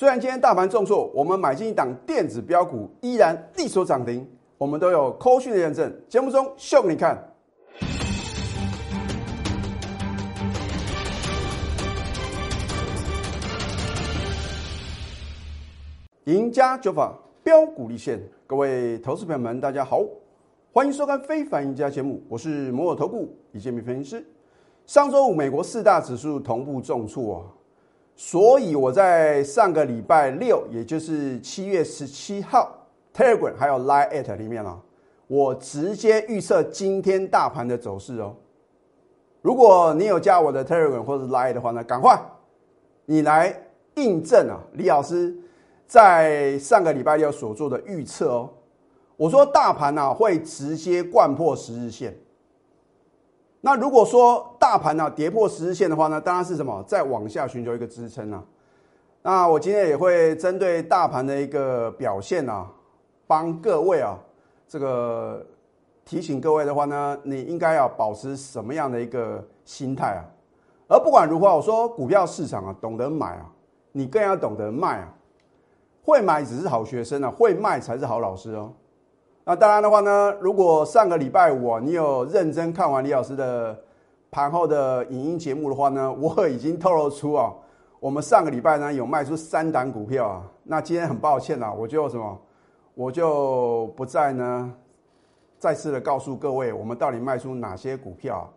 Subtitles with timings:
[0.00, 4.26] 虽然今天大盘重挫，我们买进一档电子标股依然力所涨停，
[4.56, 5.94] 我们都有扣讯的验证。
[6.08, 7.22] 节目中秀给你看。
[16.24, 20.02] 赢家酒法标股立现，各位投资朋友们，大家好，
[20.72, 24.26] 欢迎收看《非凡赢家》节目，我是摩尔投顾李建民分析师。
[24.86, 27.44] 上周五，美国四大指数同步重挫啊，
[28.16, 32.76] 所以我在上个礼拜六，也就是七月十七号
[33.14, 34.80] ，Telegram 还有 Line at 里面啊，
[35.26, 38.34] 我直接预测今天大盘的走势哦。
[39.42, 42.20] 如果你有加我的 Telegram 或者 Line 的话呢，赶快
[43.06, 43.54] 你来
[43.96, 45.36] 印证啊，李老师。
[45.86, 48.48] 在上个礼拜六所做的预测哦，
[49.16, 52.16] 我说大盘呢会直接贯破十日线。
[53.60, 58.42] 那如果说大盘呢跌破十日线的话呢，当然是什么再往下寻求一个支撑啊。
[59.22, 62.66] 那我今天也会针对大盘的一个表现啊，
[63.26, 64.18] 帮各位啊
[64.66, 65.44] 这个
[66.04, 70.24] 提醒各位的话呢，你应该要保持什么样的一个心态啊？
[70.88, 73.46] 而不管如何，我说股票市场啊，懂得买啊，
[73.92, 75.14] 你更要懂得卖啊。
[76.02, 78.72] 会买只是好学生啊，会卖才是好老师哦。
[79.44, 83.76] 那当然的话呢，如果上个礼拜五你有认真看完李老师的
[84.30, 87.52] 盘后的影音节目的话呢，我已经透露出啊，
[87.98, 90.42] 我们上个礼拜呢有卖出三档股票啊。
[90.62, 92.40] 那今天很抱歉啊，我就什么，
[92.94, 94.72] 我就不再呢
[95.58, 98.48] 再次的告诉各位，我们到底卖出哪些股票。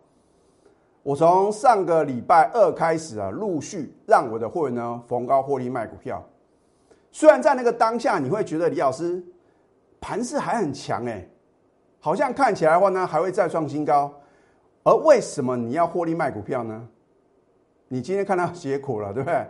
[1.02, 6.22] 我从上个礼拜二开始啊，陆续让我的会员呢逢高获利卖股票。
[7.10, 9.22] 虽然在那个当下，你会觉得李老师
[10.04, 11.26] 盘势还很强哎，
[11.98, 14.12] 好像看起来的话呢，还会再创新高。
[14.82, 16.86] 而为什么你要获利卖股票呢？
[17.88, 19.46] 你今天看到结果了，对不对？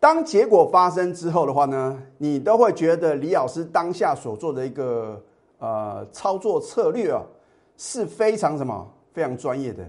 [0.00, 5.22] 当结果发生之后的话呢，你都会觉得李老师当下所做的一个
[5.58, 7.22] 呃操作策略啊，
[7.76, 9.88] 是非常什么非常专业的。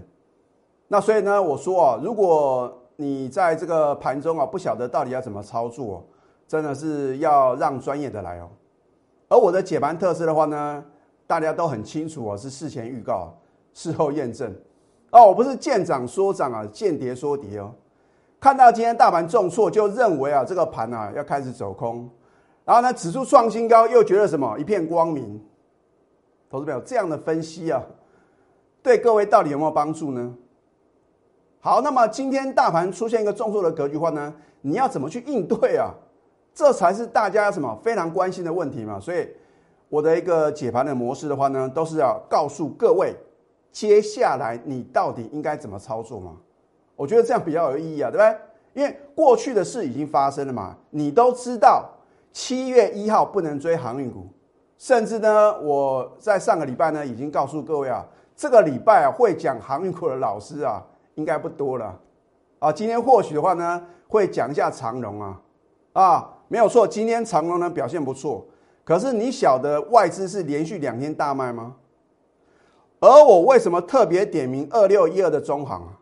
[0.86, 6.06] 那所以呢，我说啊，如果你在这个盘中啊不晓得到底要怎么操作。
[6.46, 8.48] 真的是要让专业的来哦，
[9.28, 10.84] 而我的解盘特色的话呢，
[11.26, 13.36] 大家都很清楚哦，是事前预告，
[13.74, 14.54] 事后验证
[15.10, 17.72] 哦，我不是见涨说涨啊，见跌说跌哦。
[18.38, 22.08] 看到今天大盘重挫，就认为啊，这个盘啊要开始走空，
[22.64, 25.42] 然后呢，指数创新高，又觉得什么一片光明。
[26.48, 27.82] 投资朋友这样的分析啊，
[28.82, 30.32] 对各位到底有没有帮助呢？
[31.60, 35.92] 好，那么今天大盘出现一个重挫的格局话呢，你要怎么去应对啊？
[36.56, 39.28] 这才是大家什么非常关心的问题嘛，所以
[39.90, 43.14] 我的一个解盘的模式的话呢，都是要告诉各位，
[43.70, 46.34] 接下来你到底应该怎么操作嘛？
[46.96, 48.38] 我觉得这样比较有意义啊，对不对？
[48.72, 51.86] 因为过去的事已经发生了嘛，你都知道
[52.32, 54.26] 七月一号不能追航运股，
[54.78, 58.02] 甚至呢，我在上个礼拜呢已经告诉各位啊，
[58.34, 60.82] 这个礼拜啊会讲航运股的老师啊
[61.16, 62.00] 应该不多了
[62.60, 65.42] 啊，今天或许的话呢会讲一下长荣啊
[65.92, 66.32] 啊。
[66.48, 68.46] 没有错，今天长隆呢表现不错，
[68.84, 71.74] 可是你晓得外资是连续两天大卖吗？
[73.00, 75.98] 而我为什么特别点名二六一二的中航啊？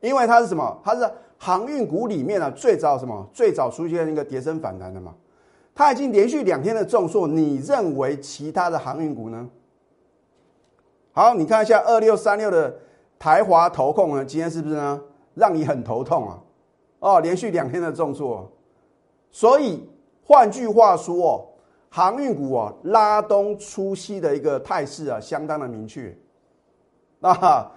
[0.00, 0.80] 因为它是什么？
[0.84, 3.28] 它是航运股里面啊最早什么？
[3.32, 5.14] 最早出现那个跌升反弹的嘛？
[5.74, 9.48] 它已经连续两天的重挫，你认为其他的航运股呢？
[11.12, 12.76] 好，你看一下二六三六的
[13.18, 15.00] 台华投控呢，今天是不是呢？
[15.34, 16.38] 让你很头痛啊！
[17.00, 18.48] 哦，连续两天的重挫。
[19.34, 19.84] 所以
[20.22, 21.44] 换句话说哦，
[21.90, 26.16] 航运股啊拉东出西的一个态势啊，相当的明确。
[27.18, 27.68] 那哈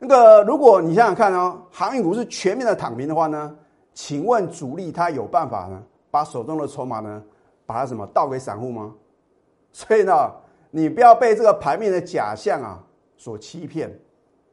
[0.00, 3.56] 那个，如果你想想看哦，航运股是全面的躺平的话呢，
[3.92, 5.80] 请问主力他有办法呢，
[6.10, 7.22] 把手中的筹码呢，
[7.64, 8.92] 把它什么倒给散户吗？
[9.72, 10.12] 所以呢，
[10.72, 12.82] 你不要被这个盘面的假象啊
[13.16, 13.96] 所欺骗。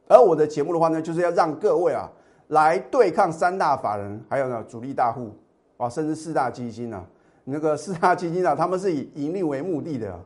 [0.06, 2.08] 而我的节目的话呢，就是要让各位啊
[2.48, 5.32] 来对抗三大法人，还有呢主力大户。
[5.82, 7.04] 啊，甚至四大基金啊，
[7.42, 10.16] 那个四大基金啊，他们是以盈利为目的的，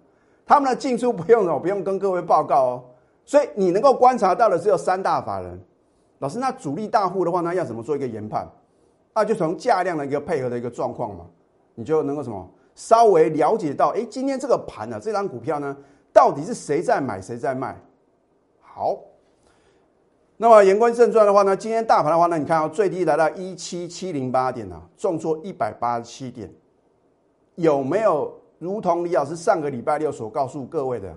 [0.44, 2.84] 他们的进出不用哦，不用跟各位报告哦。
[3.24, 5.58] 所以你能够观察到的只有三大法人。
[6.18, 8.46] 老师，那主力大户的话呢，要怎么做一个研判？
[9.14, 11.24] 那就从价量的一个配合的一个状况嘛，
[11.74, 15.74] 你就能够什么稍微了解到，哎，今天这个盘呢，这张股票呢，
[16.12, 17.74] 到底是谁在买，谁在卖？
[18.60, 18.98] 好。
[20.38, 26.52] 那么言归正传的话呢，今天大盘的话呢，你看啊，最低来到一七七零八点啊，重挫一百八十七点，
[27.54, 31.14] 有没有如同李老师上个礼拜六所告诉各位的，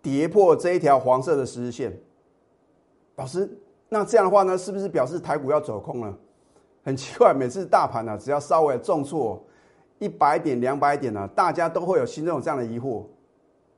[0.00, 1.92] 跌破这一条黄色的十日线？
[3.16, 3.50] 老师，
[3.88, 6.16] 那这样的话呢，是不是表示台股要走空了？
[6.84, 9.42] 很奇怪，每次大盘呢，只要稍微重挫，
[9.98, 13.02] 一百点、两百点呢，大家都会有心中有这样的疑惑。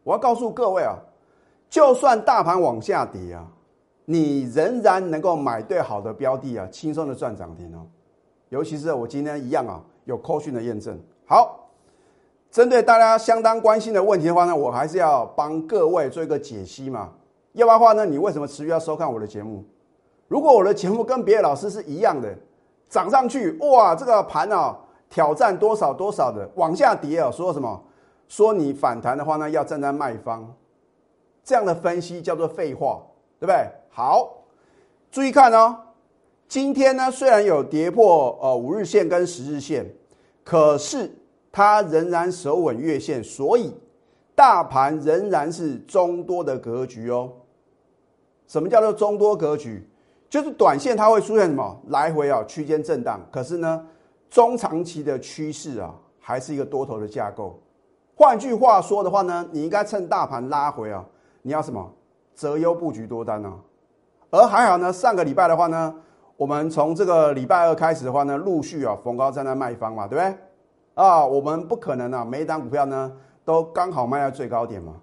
[0.03, 0.97] 我要告诉各位啊，
[1.71, 3.47] 就算大盘往下跌啊，
[4.05, 7.87] 你仍然能够买对好的标的啊，轻松的赚涨停哦。
[8.51, 10.99] 尤其是我今天一样啊，有扣讯的验证。
[11.27, 11.69] 好，
[12.51, 17.13] 针对大家相当关心的问题的话呢，我还是要帮各位做一个解析嘛。
[17.53, 19.65] 要不然的话呢，你为什么持续要收看我的节目？
[20.29, 22.37] 如果我的节目跟别的老师是一样的，
[22.89, 24.79] 涨上去哇，这个盘啊
[25.09, 27.83] 挑战多少多少的，往下跌啊，说什么？
[28.27, 30.55] 说你反弹的话呢，要站在卖方，
[31.43, 33.03] 这样的分析叫做废话，
[33.39, 33.69] 对不对？
[33.97, 34.43] 好，
[35.13, 35.79] 注意看哦，
[36.49, 39.89] 今天呢虽然有跌破呃五日线跟十日线，
[40.43, 41.09] 可是
[41.53, 43.73] 它仍然守稳月线，所以
[44.35, 47.31] 大盘仍然是中多的格局哦。
[48.49, 49.89] 什么叫做中多格局？
[50.29, 53.87] 就是短线它会出现什么来回啊区间震荡，可是呢
[54.29, 57.63] 中长期的趋势啊还是一个多头的架构。
[58.17, 61.07] 换句话说的话呢，你应该趁大盘拉回啊，
[61.43, 61.89] 你要什么
[62.35, 63.57] 择优布局多单呢？
[64.35, 65.95] 而还好呢，上个礼拜的话呢，
[66.37, 70.37] 我们从这个礼拜二开始的话呢，陆续啊逢高站在卖方嘛，对不对？
[70.95, 73.13] 啊，我们不可能啊，每一档股票呢
[73.45, 74.95] 都刚好卖在最高点嘛，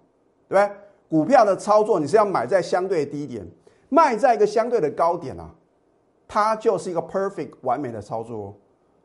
[0.50, 0.75] 对不对？
[1.10, 3.45] 股票的操作你是要买在相对低点，
[3.89, 5.50] 卖在一个相对的高点啊，
[6.28, 8.54] 它就是一个 perfect 完美的操作。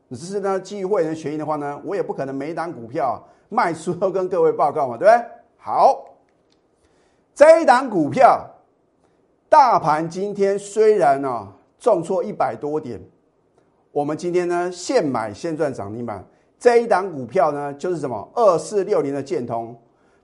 [0.09, 3.23] 只是呢，基于会员权益的话呢，我也不可能每一档股票。
[3.49, 5.25] 卖出都跟各位报告嘛，对不对？
[5.57, 6.03] 好，
[7.33, 8.45] 这一档股票，
[9.59, 13.01] 大盘今天虽然呢重挫一百多点，
[13.91, 16.23] 我们今天呢现买现赚涨停板。
[16.59, 18.29] 这一档股票呢就是什么？
[18.35, 19.75] 二四六零的建通，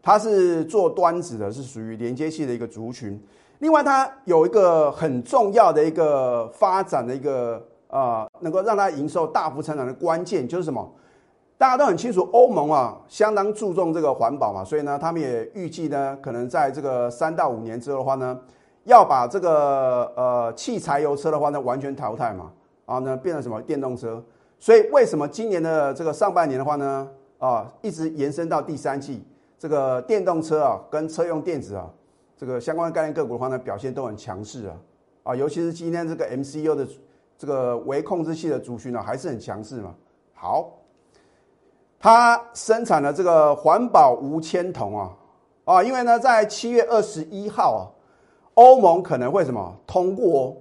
[0.03, 3.19] 它是做端子的，是属于连接器的一个族群。
[3.57, 10.87] 另外，它有一个很重要的一个发展的一个啊，能够让它营收大幅成长的关键就是什么？
[11.57, 18.39] 大家都很清楚，欧盟啊相当注重这个环保嘛，所以呢，他们也预计呢，可能在这个三到五年之后的话呢，
[18.83, 22.51] 要把这个呃汽柴油车的话呢完全淘汰嘛，
[22.85, 24.23] 啊呢变成什么电动车。
[24.59, 27.07] 所以为什么今年的这个上半年的话呢，
[27.37, 29.23] 啊一直延伸到第三季，
[29.57, 31.89] 这个电动车啊跟车用电子啊
[32.37, 34.75] 这个相关概念个股的话呢表现都很强势啊，
[35.23, 36.87] 啊尤其是今天这个 MCU 的
[37.37, 39.93] 这个微控制器的族群呢还是很强势嘛。
[40.33, 40.69] 好。
[41.99, 45.09] 它生产的这个环保无铅铜啊，
[45.63, 47.81] 啊，因为呢，在七月二十一号啊，
[48.55, 49.75] 欧盟可能会什么？
[49.87, 50.55] 通过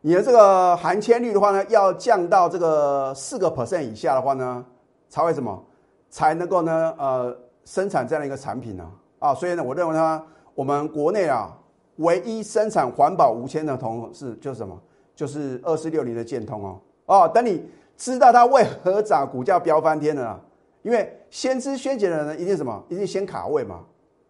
[0.00, 4.64] 你的这个含铅率的话呢，要降到这个四个 percent 以下的话呢，
[5.08, 5.64] 才会什么？
[6.10, 8.90] 才能够呢呃生产这样的一个产品呢。
[9.18, 10.20] 啊，所以呢，我认为它
[10.54, 11.56] 我们国内啊
[11.96, 14.76] 唯一生产环保无铅的铜是就是什么？
[15.14, 16.80] 就是二四六零的建通哦。
[17.06, 17.64] 哦，等你
[17.96, 20.40] 知道它为何涨，股价飙翻天了。
[20.82, 22.82] 因为先知先觉的人一定什么？
[22.88, 23.80] 一定先卡位嘛，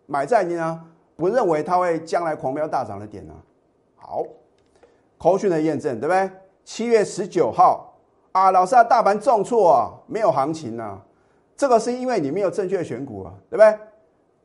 [0.04, 0.84] 买在你呢
[1.16, 3.34] 不认为它会将来狂飙大涨的点呢。
[3.96, 4.24] 好，
[5.18, 6.30] 口讯的验证对不对？
[6.64, 7.94] 七月十九号
[8.32, 11.00] 啊，老师啊，大盘重挫啊，没有行情呢。
[11.56, 13.78] 这个是因为你没有正确选股啊，对不对？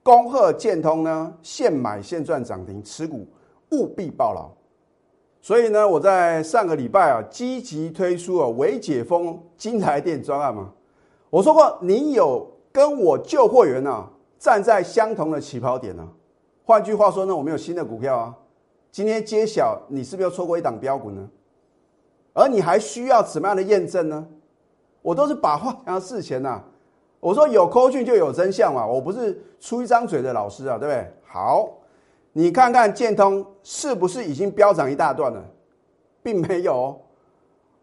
[0.03, 3.27] 恭贺建通呢，现买现赚涨停，持股
[3.71, 4.49] 务必报牢。
[5.41, 10.71] 所以呢，我在上个礼拜啊，积极推出啊，微解封金台店专案嘛。
[11.29, 14.07] 我说过，你有跟我旧会员呢
[14.39, 16.07] 站在相同的起跑点呢。
[16.67, 18.35] 换句话说呢，我们有新的股票啊。
[18.91, 21.25] 今天揭晓，你是不是又错过一档标股呢？
[22.33, 24.27] 而你还需要什么样的验证呢？
[25.01, 26.61] 我都是把话讲到事前呐。
[27.21, 31.09] 我说有扣讯就有真相嘛，我不是出一张嘴的老师啊，对不对？
[31.25, 31.69] 好，
[32.33, 35.41] 你看看建通是不是已经飙涨一大段了，
[36.21, 36.99] 并没有。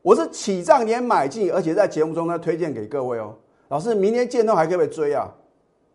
[0.02, 3.34] 我是起涨点买进，而且在节目中呢推荐给各位哦。
[3.68, 5.32] 老师，明天建通还可不可以追啊？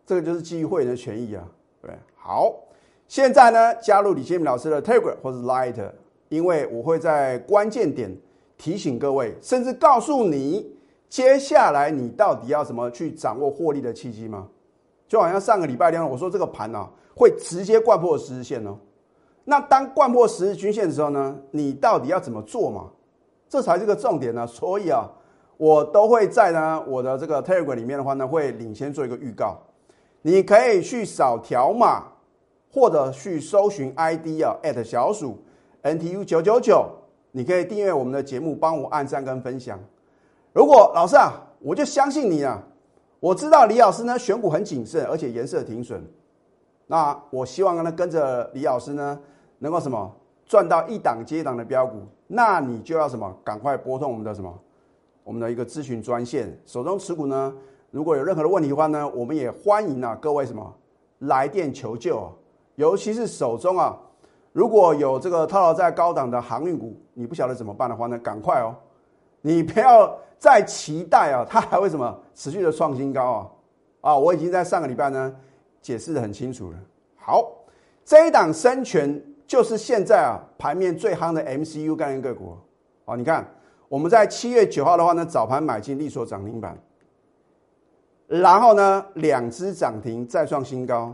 [0.07, 1.43] 这个就是基于会员的权益啊。
[1.83, 2.51] 对，好，
[3.09, 5.75] 现在呢加入李建明老师的 Telegram 或者 Light，
[6.29, 8.15] 因为我会在关键点
[8.55, 10.71] 提醒各位，甚至告诉你
[11.09, 14.47] 接下来你到底要怎么去掌握获利的契机吗？
[15.07, 18.77] 就好像上个礼拜天我说这个盘呢会直接贯破十日线哦。
[19.43, 22.91] 那当贯破十日均线的时候呢，你到底要怎么做嘛？
[23.49, 25.09] 这才是个重点呢，所以啊，
[25.57, 29.57] 我都会在呢我的这个 Telegram 里面的话呢，会领先做一个预告。
[30.21, 32.03] 你可以去扫条码，
[32.71, 35.37] 或者去搜寻 ID 啊，at 小鼠
[35.83, 36.85] NTU 九九九，
[37.31, 39.79] 你可以订阅我们的节目，帮我按赞跟分享。
[40.53, 42.61] 如果老师啊，我就相信你啊，
[43.19, 46.03] 我知道李老师呢选股很谨慎，而且颜色挺准。
[46.87, 49.19] 那我希望呢跟着李老师呢，
[49.59, 50.11] 能够什么
[50.45, 51.97] 赚到一档接一档的标股。
[52.27, 53.35] 那你就要什么？
[53.43, 54.53] 赶快拨通我们的什么？
[55.23, 56.55] 我们的一个咨询专线。
[56.65, 57.53] 手中持股呢，
[57.91, 60.75] 如果有任何的问题的话呢，我们也欢迎啊各位什么
[61.19, 62.31] 来电求救啊，
[62.79, 63.99] 尤其是手中啊
[64.53, 68.73] 如果有这个套牢在高档的航运股，你不晓得怎么办的话呢，赶快哦，
[69.41, 73.47] 你不要再期待啊，它还会什么持续的创新高啊
[73.99, 74.17] 啊！
[74.17, 75.35] 我已经在上个礼拜呢
[75.81, 76.77] 解释的很清楚了。
[77.17, 77.51] 好，
[78.05, 82.57] 这一档深全就是现在啊盘面最夯的 MCU 概念个股
[83.03, 83.45] 啊，你看
[83.89, 86.81] 我们在七月九号的话呢早盘买进利索涨停板。
[88.25, 91.13] 然后呢，两只涨停再创新高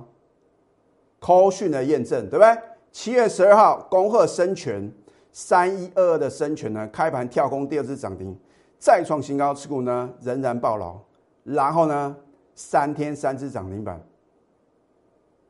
[1.25, 2.55] ，call 讯的验证，对不对？
[2.91, 4.91] 七月十二号，恭贺深全
[5.31, 8.37] 三一二二的深全呢，开盘跳空第二次涨停，
[8.77, 10.95] 再创新高，持股呢仍然爆牢。
[11.43, 12.15] 然后呢，
[12.53, 13.99] 三天三只涨停板，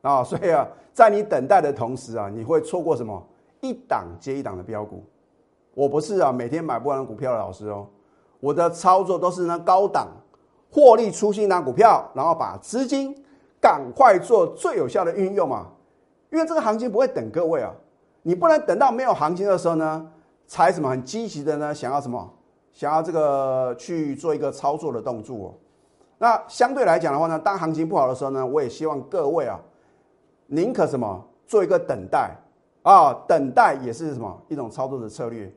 [0.00, 3.22] 啊，所以啊，在你等待的同时啊，你会错过什么？
[3.60, 5.04] 一档接一档的标股。
[5.74, 7.86] 我不是啊，每天买不完股票的老师哦，
[8.40, 10.08] 我的操作都是呢高档。
[10.68, 13.16] 获利出新拿股票，然后把资金
[13.66, 15.66] 赶快做最有效的运用嘛，
[16.30, 17.74] 因为这个行情不会等各位啊，
[18.22, 20.08] 你不能等到没有行情的时候呢，
[20.46, 22.32] 才什么很积极的呢，想要什么，
[22.72, 25.52] 想要这个去做一个操作的动作。
[26.16, 29.60] 那相对来讲的话呢，当行情不好的时候呢，我也希望各位啊，
[30.46, 32.36] 宁可什么做一个等待
[32.82, 35.52] 啊，等待也是什么一种操作的策略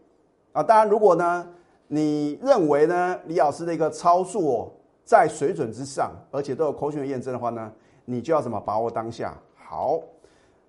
[0.52, 0.64] 啊。
[0.64, 1.48] 当然，如果呢，
[1.86, 4.74] 你认为呢，李老师的一个操作。
[5.06, 7.72] 在水准之上，而且都有口讯的验证的话呢，
[8.12, 9.38] 你就要怎么把握当下？
[9.56, 10.00] 好，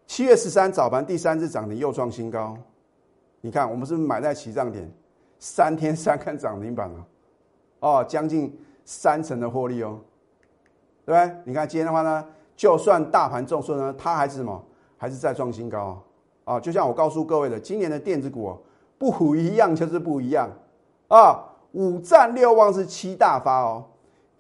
[0.06, 2.54] 七月十三早盘第三次涨停又创新高，
[3.40, 4.87] 你看我们是不是买在起涨点？
[5.38, 7.06] 三天三看涨停板了，
[7.78, 8.54] 哦，将近
[8.85, 9.99] 三成的获利哦，
[11.06, 11.37] 对不对？
[11.47, 14.62] 你看今天的话呢，就算大盘重挫呢，它还是什么？
[14.99, 15.99] 还是在创新高
[16.44, 16.61] 啊！
[16.61, 18.54] 就像我告诉各位的，今年的电子股
[18.99, 20.47] 不一样就是不一样
[21.09, 21.42] 啊，
[21.73, 23.87] 五战六旺是七大发哦。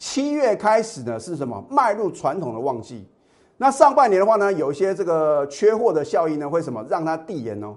[0.00, 1.62] 七月开始呢是什么？
[1.70, 3.06] 迈入传统的旺季。
[3.58, 7.76] 那上半年的话呢，有一些这个缺货的效应呢，会什么让它递延哦？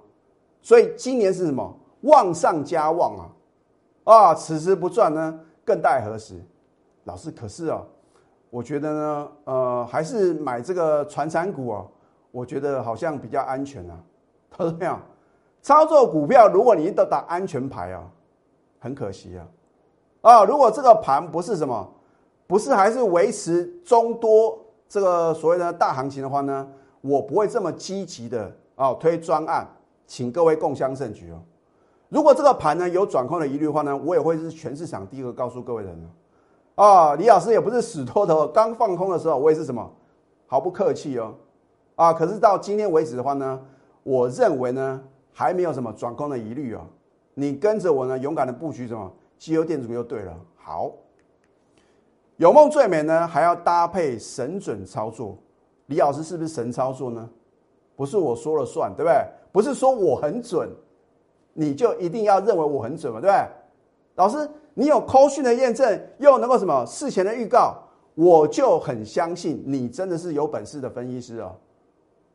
[0.61, 1.77] 所以今年是什么？
[2.03, 3.23] 旺上加旺啊！
[4.05, 6.41] 啊，此时不赚呢，更待何时？
[7.03, 7.83] 老师，可是啊，
[8.49, 11.85] 我觉得呢，呃，还是买这个传产股啊，
[12.31, 13.99] 我觉得好像比较安全啊。
[14.49, 14.97] 他说没有，
[15.61, 18.01] 操作股票，如果你都打安全牌啊，
[18.79, 19.45] 很可惜啊。
[20.21, 21.91] 啊，如果这个盘不是什么？
[22.53, 26.69] 不是还是维持中多这个所谓的大行情的话呢，
[27.01, 29.67] 我不会这么积极的啊推专案，
[30.05, 31.41] 请各位共襄盛举哦。
[32.09, 36.09] 如果这个盘呢有转空的疑虑的话呢，我也会是全市场第一个告诉各位的人
[36.75, 37.15] 啊。
[37.15, 39.91] 李老师也不是死拖头，刚放空的时候我也是什么
[40.45, 41.33] 毫不客气哦
[41.95, 42.13] 啊。
[42.13, 43.59] 可是到今天为止的话呢，
[44.03, 46.85] 我认为呢还没有什么转空的疑虑啊。
[47.33, 50.37] 你跟着我呢勇敢的布局什么机油电子股就对了。
[50.55, 50.91] 好。
[52.37, 55.37] 有梦最美呢，还要搭配神准操作。
[55.87, 57.29] 李老师是不是神操作呢？
[57.95, 59.25] 不是我说了算，对不对？
[59.51, 60.67] 不是说我很准，
[61.53, 63.47] 你就一定要认为我很准嘛，对不对？
[64.15, 67.75] 老师，你有扣讯的验证，又能够什么事前的预告，
[68.15, 71.55] 我就很相信你真的是有本事的分析师哦。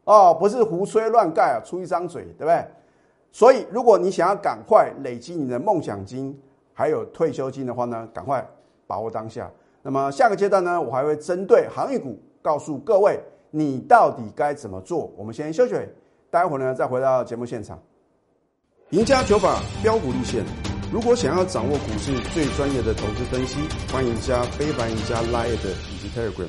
[0.05, 2.64] 哦，不是胡吹乱盖啊，出一张嘴，对不对？
[3.33, 6.40] 所以，如果你想要赶快累积你的梦想金，
[6.73, 8.47] 还有退休金的话呢，赶快
[8.87, 9.50] 把握当下。
[9.82, 13.20] 那么下个阶段呢，我还会针对行业股告诉各位，
[13.50, 15.11] 你到底该怎么做。
[15.16, 15.75] 我们先休息，
[16.30, 17.80] 待会儿呢再回到节目现场。
[18.90, 20.44] 赢家九法标股立线，
[20.92, 23.61] 如果想要掌握股市最专业的投资分析，
[23.92, 26.49] 欢迎加非凡、加 Line 以及 Telegram。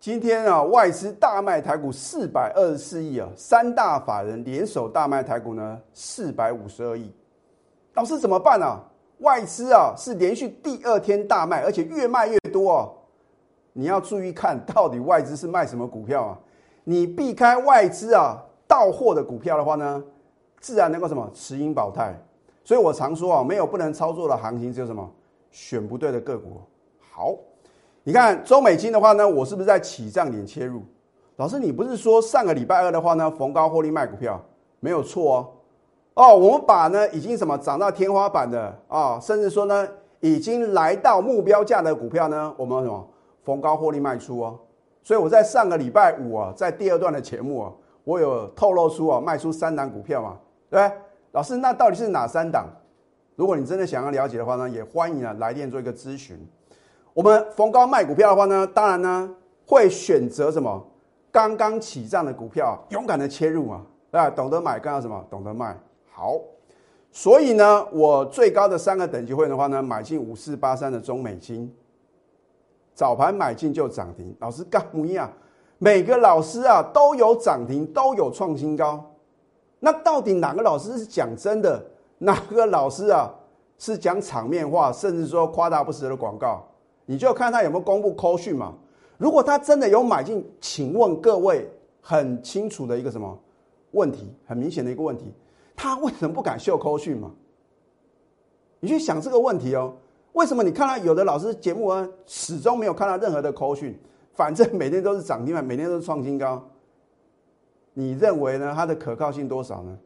[0.00, 7.12] 今天啊，外资大卖台股四百二十四亿啊，三大法人联手大卖台股呢四百五十二亿，
[7.94, 8.80] 老师怎么办呢？
[9.18, 12.94] 外资啊是连续第二天大卖，而且越卖越多哦。
[13.72, 16.38] 你要注意看到底外资是卖什么股票啊？
[16.84, 20.02] 你避开外资啊到货的股票的话呢，
[20.60, 22.14] 自然能够什么持盈保泰。
[22.64, 25.10] 所以我常说啊，没有不能操作的行情，只有什么
[25.50, 26.60] 选不对的个股。
[27.12, 27.34] 好，
[28.04, 30.82] 你看中美金的话呢，我是不是在起涨点切入？
[31.36, 34.40] 老师，你不是说上个礼拜二的话呢，逢高获利卖股票，
[34.80, 35.48] 没有错哦。
[36.18, 39.86] 哦，我们把呢已经什么涨到天花板的啊，甚至说呢
[40.18, 43.08] 已经来到目标价的股票呢，我们什么
[43.44, 44.58] 逢高获利卖出哦。
[45.00, 47.72] 所以我在上个礼拜五啊，在第二段的节目啊，
[48.02, 50.36] 我有透露出啊卖出三档股票嘛，
[50.68, 50.98] 对不对？
[51.30, 52.66] 老师，那到底是哪三档？
[53.36, 56.36] 如果你真的想要了解的话呢，也欢迎啊来电做一个咨询。
[57.14, 59.30] 我们逢高卖股票的话呢，当然呢
[59.64, 60.84] 会选择什么
[61.30, 65.24] 刚刚起涨的股票，勇敢的切入嘛，啊，懂得买，更要什么？
[65.30, 65.78] 懂得卖。
[66.18, 66.40] 好，
[67.12, 71.72] 所以呢，我最高的三个等级会的话呢，买进五四八三的中美金，
[72.92, 75.32] 早盘买进就涨停，老师干不一样，
[75.78, 79.14] 每个老师啊都有涨停，都有创新高。
[79.78, 81.80] 那到底哪个老师是讲真的？
[82.18, 83.32] 哪个老师啊
[83.78, 86.66] 是讲场面话，甚至说夸大不实的广告？
[87.06, 88.74] 你就看他有没有公布扣讯嘛。
[89.18, 91.70] 如果他真的有买进，请问各位
[92.00, 93.38] 很清楚的一个什么
[93.92, 94.34] 问题？
[94.44, 95.32] 很明显的一个问题，
[95.78, 97.30] 他为什么不敢秀扣讯嘛？
[98.80, 99.94] 你去想这个问题哦。
[100.32, 103.96] 为什么你看到有的老师节目啊，始终没有看到任何的扣讯？
[104.34, 106.62] 反正每天都是涨停板，每天都是创新高。
[107.94, 108.72] 你认为呢？
[108.76, 109.96] 它的可靠性多少呢？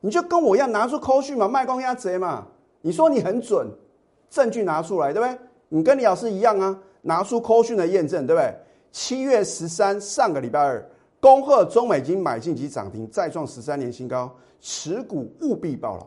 [0.00, 2.46] 你就跟我一样拿出扣讯嘛，卖光压贼嘛。
[2.80, 3.68] 你说你很准，
[4.30, 5.38] 证据拿出来，对不对？
[5.68, 8.54] 你跟李老师一样啊，拿出扣讯的验证，对不对？
[8.92, 10.84] 七月十三，上个礼拜二，
[11.20, 14.30] 恭贺中美金买进及涨停，再创十三年新高，
[14.60, 16.06] 持股务必报牢。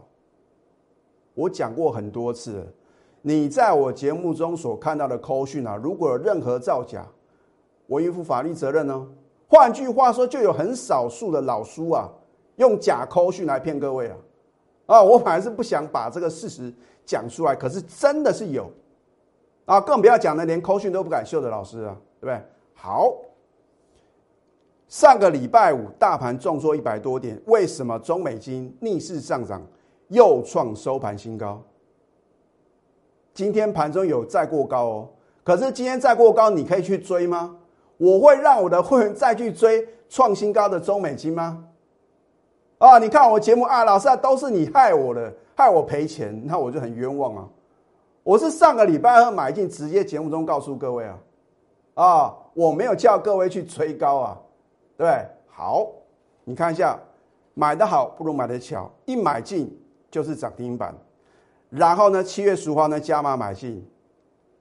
[1.34, 2.66] 我讲过很多次。
[3.22, 7.06] 你在我节目中所看到的扣讯啊，如果有任何造假，
[7.86, 9.08] 我应负法律责任呢。
[9.46, 12.10] 换句话说，就有很少数的老叔啊，
[12.56, 14.18] 用假扣讯来骗各位啊。
[14.86, 16.74] 啊，我反而是不想把这个事实
[17.06, 18.72] 讲出来，可是真的是有
[19.66, 22.42] 啊，更不要讲的连扣讯都不敢秀的老师啊，对不对？
[22.74, 23.14] 好，
[24.90, 29.62] 上个礼拜五大盘重挫一百多点，为什么中美金逆势上涨，
[30.08, 31.62] 又创收盘新高？
[33.32, 35.10] 今天盘中有再过高哦，
[35.44, 37.56] 可是今天再过高，你可以去追吗？
[37.98, 41.66] 我会让我的会员再去追创新高的中美金吗？
[42.80, 47.48] 啊，你看我节目啊，老师啊，都是你害我的，害我赔钱，那我就很冤枉啊！
[48.24, 51.20] 我是上个礼拜二买进，直接节目中告诉各位啊，
[51.94, 54.42] 啊，我没有叫各位去追高啊，
[55.00, 55.26] 对对？
[55.48, 55.88] 好，
[56.44, 57.00] 你看一下，
[57.54, 60.94] 买的好不如买的巧，一买进就是涨停板。
[61.70, 63.88] 然后呢，七月十五号呢加码买进，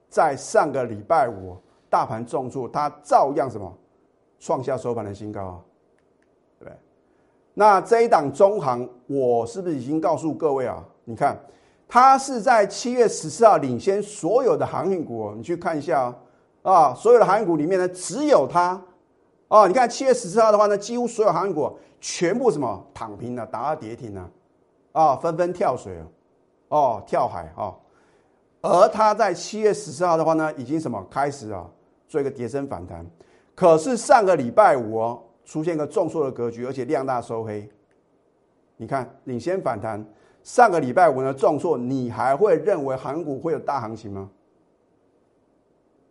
[0.07, 1.57] 在上个礼拜五
[1.89, 3.77] 大盘重挫，它照样什么
[4.39, 5.59] 创下收盘的新高啊，
[6.57, 6.77] 对不对？
[7.53, 10.81] 那这一档中行，我是不是已经告诉各位啊？
[11.03, 11.37] 你看，
[11.87, 16.03] 它是在七月十四号领先所有的航运股，你去看一下
[16.61, 18.79] 啊，啊，所有的航运股里面呢，只有它，
[19.49, 24.29] 哦，你看七月十四号的话呢，几乎所有航运股全部什么躺平了，打到跌停了，
[24.93, 26.07] 啊，纷纷跳水了。
[26.69, 27.73] 哦，跳海啊！
[28.61, 31.67] 而它在七月十四号的话呢，已经什么开始啊，
[32.07, 33.03] 做一个跌升反弹。
[33.55, 37.67] 可是上个礼拜五哦，出现一个重挫的格局，而且量大收黑。
[38.77, 40.05] 你看，领先反弹。
[40.43, 44.29] 上个礼拜五呢重挫，你还会认为韩股会有大行情吗？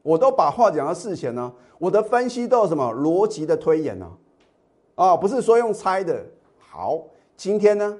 [0.08, 4.10] 我都把话讲到事前呢，我的分析都有什么逻辑的推演呢？
[4.94, 6.24] 啊，不是说用猜的。
[6.58, 6.98] 好，
[7.36, 7.94] 今天呢？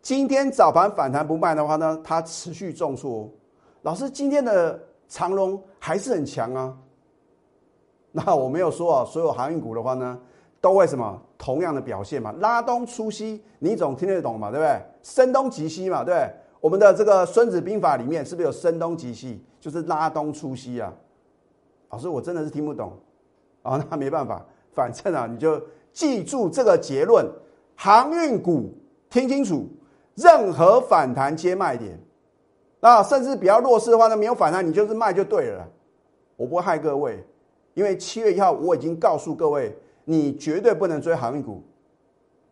[0.00, 3.28] 今天早盘反弹不卖的话呢，它持续重挫。
[3.82, 6.74] 老师，今天的长龙还是很强啊。
[8.12, 10.18] 那我没有说啊，所有航运股的话呢，
[10.58, 12.32] 都会什么同样的表现嘛？
[12.38, 14.50] 拉东出西，你总听得懂嘛？
[14.50, 14.80] 对不对？
[15.02, 16.02] 声东击西嘛？
[16.02, 16.30] 对。
[16.62, 19.44] 我们的这个《孙子兵法》里面是不是有声东击西？
[19.60, 20.90] 就是拉东出西啊。
[21.90, 22.92] 老师，我真的是听不懂
[23.62, 23.84] 啊。
[23.90, 27.26] 那没办法，反正啊，你就记住这个结论：
[27.76, 28.72] 航运股
[29.08, 29.68] 听清楚。
[30.16, 31.98] 任何反弹接卖点，
[32.80, 35.66] 那，甚至比较弱势的话呢，没有反弹，你就是卖就对了。
[36.36, 37.24] 我不会害各位，
[37.72, 39.74] 因为七月一号我已经告诉各位，
[40.04, 41.62] 你绝对不能追航运股，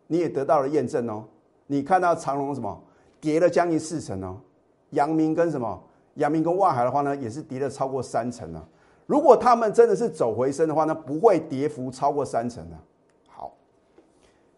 [0.07, 1.25] 你也得到了验证哦。
[1.67, 2.81] 你看到长隆什么
[3.21, 4.37] 跌了将近四成哦，
[4.91, 5.79] 阳明跟什么
[6.15, 8.67] 阳明跟万海的话呢，也是跌了超过三成啊。
[9.09, 12.77] 如果他们真的是走回升的话那，不会跌幅超过三成的。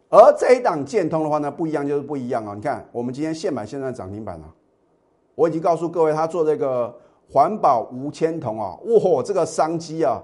[0.10, 2.54] 而这一档建通的话呢，不一样就是不一样啊！
[2.54, 4.46] 你看，我们今天现买现在涨停板了，
[5.36, 6.94] 我已经告诉各位，他做这个
[7.32, 10.22] 环保无铅铜啊，哇，这个商机啊，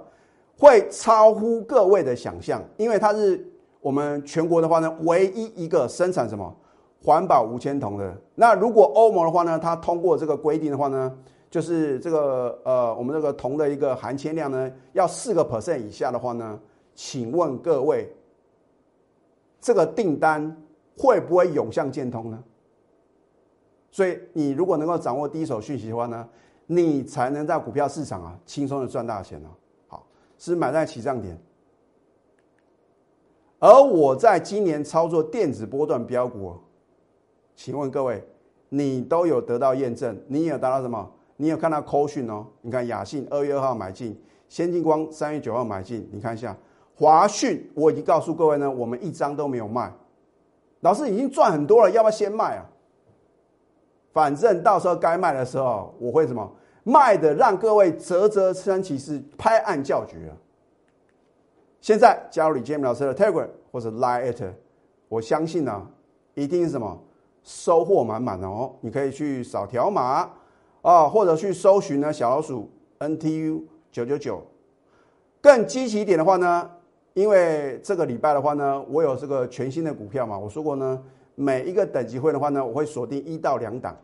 [0.59, 6.53] 会超乎各位的想象，因为它是我们全国的话呢，唯一一个生产什么
[7.01, 8.13] 环保无铅铜的。
[8.35, 11.17] 那如果欧盟的话呢，它通过这个规定的话呢，
[11.49, 16.59] 就是这个呃，我们这个铜的一个含铅量呢，要四个 percent 以下的话呢，
[16.93, 18.13] 请问各位？
[19.59, 20.55] 这个订单
[20.97, 22.43] 会不会涌向建通呢？
[23.89, 26.29] 所以你如果能够掌握第一手讯息的话呢，
[26.67, 29.49] 你才能在股票市场啊轻松的赚大钱呢。
[29.87, 30.05] 好，
[30.37, 31.37] 是买在起涨点。
[33.59, 36.55] 而我在今年操作电子波段标股，
[37.55, 38.23] 请问各位，
[38.69, 40.15] 你都有得到验证？
[40.27, 41.11] 你有达到什么？
[41.37, 42.45] 你有看到扣讯哦？
[42.61, 44.19] 你看雅信二月二号买进，
[44.49, 46.55] 先进光三月九号买进，你看一下。
[46.95, 49.93] 华讯，我已经告诉各位呢，我们一张都没有卖。
[50.79, 52.65] 老师已经赚很多了，要不要先卖啊？
[54.11, 56.51] 反正到时候该卖的时候，我会什么
[56.83, 60.33] 卖的让各位啧啧称奇，是拍案叫绝啊！
[61.79, 64.53] 现在加入李建明老师的 Telegram 或者 Line，
[65.07, 65.87] 我相信呢，
[66.33, 66.99] 一定是什么
[67.43, 68.73] 收获满满的哦！
[68.81, 70.27] 你可以去扫条码
[70.87, 72.69] 啊，或者去搜寻呢小老鼠
[72.99, 74.41] NTU 九九九。
[75.41, 76.69] 更积极一点的话呢，
[77.13, 81.03] 因为这个礼拜的话呢，我有这个全新的股票嘛，我说过呢，
[81.35, 83.97] 每一个等级会的话呢，我会锁定一到两档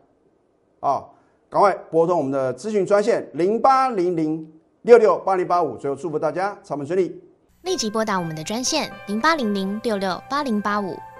[0.80, 1.06] 啊。
[1.48, 4.46] 赶快拨通我们的咨询专线零八零零
[4.82, 7.18] 六六八零八五，最后祝福大家操盘顺利。
[7.62, 10.94] 立即拨打我们的专线零八零零六六八零八五